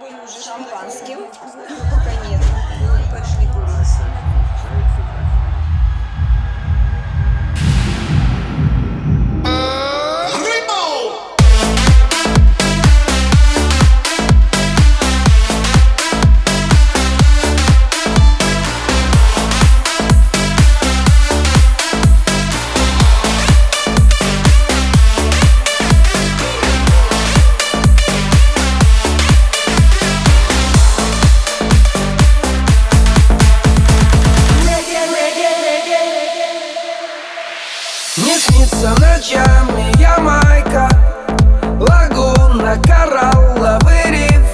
были 0.00 0.14
уже 0.20 0.42
шампанским, 0.42 1.18
ну, 1.20 1.76
пока 1.90 2.28
нет, 2.28 2.40
пошли 3.10 3.46
курить. 3.48 4.25
Снится 38.86 39.00
ночами 39.00 40.00
Ямайка 40.00 40.88
Лагуна, 41.80 42.76
коралловый 42.84 44.10
риф 44.10 44.46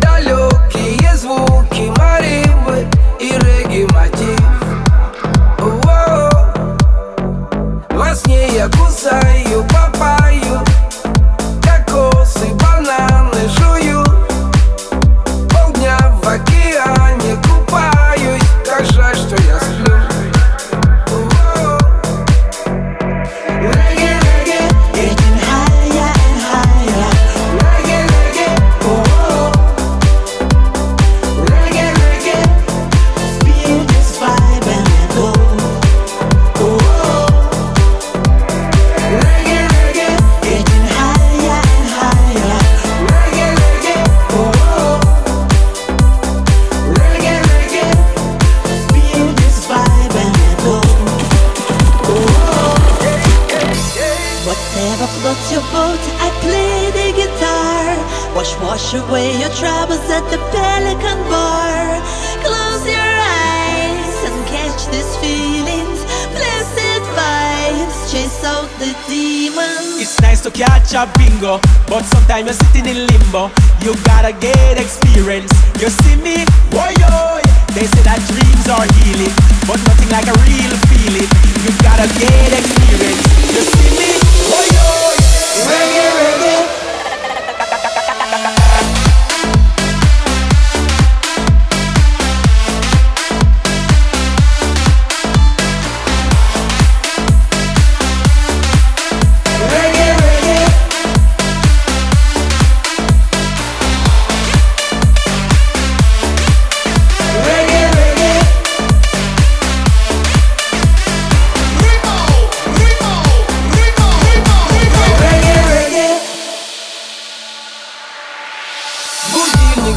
Далекие 0.00 1.16
звуки 1.16 1.92
маримбы 1.96 2.86
и 3.20 3.30
регги-мотив. 3.30 4.40
Во 7.90 8.14
сне 8.16 8.48
я 8.54 8.68
кусаю 8.68 9.64
Whatever 54.44 55.06
floats 55.24 55.50
your 55.50 55.64
boat, 55.72 55.96
I 56.20 56.28
play 56.44 56.92
the 56.92 57.16
guitar. 57.16 57.96
Wash, 58.36 58.52
wash 58.60 58.92
away 58.92 59.32
your 59.40 59.48
troubles 59.56 60.04
at 60.12 60.20
the 60.28 60.36
Pelican 60.52 61.16
Bar. 61.32 61.96
Close 62.44 62.84
your 62.84 63.14
eyes 63.24 64.16
and 64.28 64.36
catch 64.44 64.84
these 64.92 65.16
feelings. 65.16 66.04
Blessed 66.36 67.00
vibes, 67.16 68.12
chase 68.12 68.44
out 68.44 68.68
the 68.76 68.92
demons. 69.08 69.96
It's 70.04 70.20
nice 70.20 70.42
to 70.42 70.50
catch 70.50 70.92
a 70.92 71.08
bingo, 71.16 71.58
but 71.88 72.04
sometimes 72.04 72.44
you're 72.44 72.60
sitting 72.68 72.84
in 72.84 73.06
limbo. 73.06 73.48
You 73.80 73.96
gotta 74.04 74.36
get 74.36 74.76
experience. 74.76 75.52
You 75.80 75.88
see 75.88 76.16
me? 76.20 76.44
Yo. 77.00 77.40
They 77.74 77.90
say 77.90 78.02
that 78.06 78.22
dreams 78.30 78.66
are 78.70 78.86
healing, 79.02 79.34
but 79.66 79.82
nothing 79.82 80.10
like 80.14 80.30
a 80.30 80.36
real 80.46 80.74
feeling. 80.86 81.26
You 81.64 81.74
gotta 81.82 82.06
get 82.22 82.33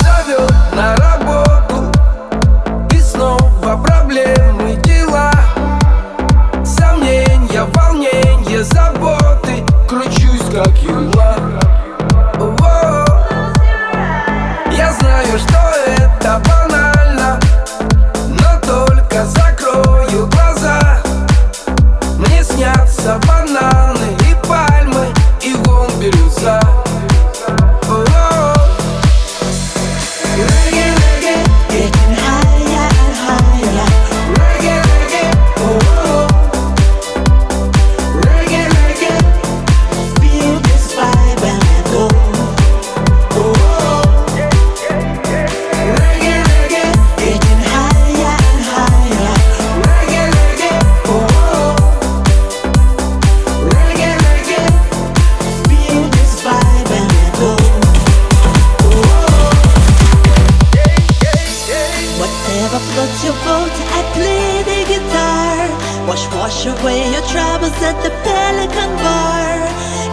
Зовет 0.00 0.52
на 0.74 0.96
работу. 0.96 1.90
И 2.90 3.00
снова 3.00 3.82
проблемы, 3.82 4.76
дела 4.84 5.32
Сомнения, 6.64 7.64
волнения, 7.74 8.64
заботы. 8.64 9.64
Кручусь 9.88 10.50
как 10.52 10.76
юла 10.82 11.21
your 63.32 63.44
boat, 63.44 63.74
I 63.96 64.00
play 64.12 64.62
the 64.68 64.80
guitar. 64.92 65.64
Wash, 66.06 66.26
wash 66.36 66.66
away 66.66 67.00
your 67.12 67.24
troubles 67.32 67.76
at 67.80 67.96
the 68.04 68.12
Pelican 68.24 68.92
Bar. 69.00 69.56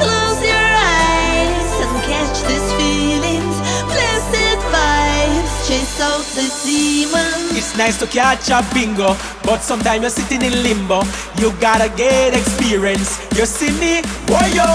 Close 0.00 0.40
your 0.44 0.70
eyes 1.00 1.72
and 1.84 1.96
catch 2.04 2.36
these 2.44 2.68
feelings. 2.76 3.56
Blessed 3.88 4.60
vibes, 4.72 5.52
chase 5.66 6.00
out 6.00 6.26
the 6.36 6.46
demons. 6.64 7.56
It's 7.56 7.76
nice 7.76 7.96
to 8.00 8.06
catch 8.06 8.50
a 8.50 8.60
bingo, 8.74 9.16
but 9.44 9.62
sometimes 9.62 10.02
you're 10.02 10.10
sitting 10.10 10.42
in 10.42 10.62
limbo. 10.62 11.00
You 11.40 11.52
gotta 11.60 11.88
get 11.96 12.34
experience. 12.34 13.16
You 13.36 13.46
see 13.46 13.72
me? 13.80 14.02
Yo. 14.52 14.68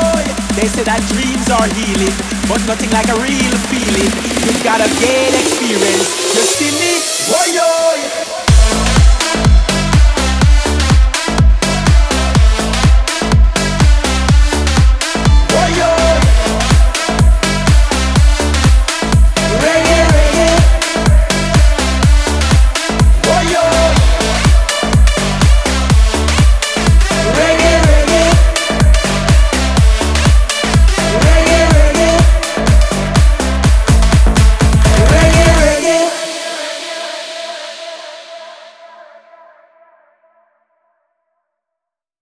They 0.58 0.68
say 0.68 0.84
that 0.84 1.02
dreams 1.14 1.48
are 1.48 1.70
healing, 1.78 2.16
but 2.50 2.60
nothing 2.68 2.92
like 2.92 3.08
a 3.08 3.18
real 3.22 3.56
feeling. 3.70 4.12
You 4.44 4.52
gotta 4.64 4.90
get 5.00 5.32
experience. 5.32 6.11